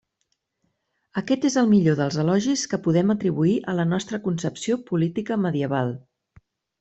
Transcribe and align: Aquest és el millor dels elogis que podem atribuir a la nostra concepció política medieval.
Aquest 1.21 1.43
és 1.49 1.57
el 1.63 1.67
millor 1.73 1.99
dels 1.99 2.17
elogis 2.23 2.63
que 2.73 2.79
podem 2.87 3.13
atribuir 3.17 3.53
a 3.73 3.79
la 3.81 3.85
nostra 3.93 4.21
concepció 4.27 4.79
política 4.89 5.39
medieval. 5.47 5.93